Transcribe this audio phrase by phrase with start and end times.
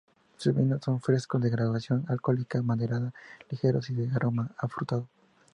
[0.37, 3.13] Sus vinos son frescos, de graduación alcohólica moderada,
[3.51, 5.07] ligeros y de aroma afrutado.